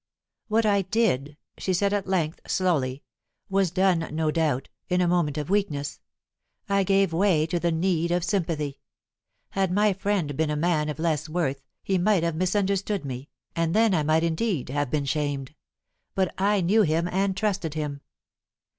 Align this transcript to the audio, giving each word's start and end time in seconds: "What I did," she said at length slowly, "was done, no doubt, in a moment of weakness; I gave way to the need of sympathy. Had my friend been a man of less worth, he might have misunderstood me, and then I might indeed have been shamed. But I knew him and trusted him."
"What 0.47 0.65
I 0.65 0.81
did," 0.81 1.37
she 1.59 1.73
said 1.75 1.93
at 1.93 2.07
length 2.07 2.39
slowly, 2.47 3.03
"was 3.51 3.69
done, 3.69 4.07
no 4.11 4.31
doubt, 4.31 4.67
in 4.89 4.99
a 4.99 5.07
moment 5.07 5.37
of 5.37 5.51
weakness; 5.51 5.99
I 6.67 6.83
gave 6.83 7.13
way 7.13 7.45
to 7.45 7.59
the 7.59 7.71
need 7.71 8.09
of 8.09 8.23
sympathy. 8.23 8.79
Had 9.51 9.71
my 9.71 9.93
friend 9.93 10.35
been 10.35 10.49
a 10.49 10.55
man 10.55 10.89
of 10.89 10.97
less 10.97 11.29
worth, 11.29 11.61
he 11.83 11.99
might 11.99 12.23
have 12.23 12.33
misunderstood 12.35 13.05
me, 13.05 13.29
and 13.55 13.75
then 13.75 13.93
I 13.93 14.01
might 14.01 14.23
indeed 14.23 14.69
have 14.69 14.89
been 14.89 15.05
shamed. 15.05 15.53
But 16.15 16.33
I 16.35 16.61
knew 16.61 16.81
him 16.81 17.07
and 17.07 17.37
trusted 17.37 17.75
him." 17.75 18.01